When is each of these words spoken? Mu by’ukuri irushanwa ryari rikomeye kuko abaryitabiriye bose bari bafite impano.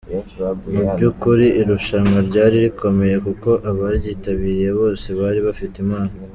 Mu 0.73 0.81
by’ukuri 0.93 1.45
irushanwa 1.61 2.17
ryari 2.27 2.55
rikomeye 2.65 3.15
kuko 3.25 3.49
abaryitabiriye 3.69 4.69
bose 4.79 5.07
bari 5.19 5.39
bafite 5.47 5.75
impano. 5.85 6.13